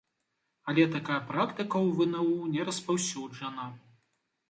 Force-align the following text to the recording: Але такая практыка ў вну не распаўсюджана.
Але 0.73 0.83
такая 0.95 1.17
практыка 1.33 1.77
ў 1.87 1.89
вну 2.01 2.51
не 2.57 2.61
распаўсюджана. 2.73 3.73